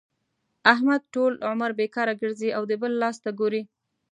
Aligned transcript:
احمد 0.73 1.01
ټول 1.13 1.33
عمر 1.49 1.71
بېکاره 1.79 2.13
ګرځي 2.21 2.49
او 2.57 2.63
د 2.69 2.71
بل 2.81 2.91
لاس 3.01 3.17
ته 3.23 3.29
ګوري. 3.39 3.61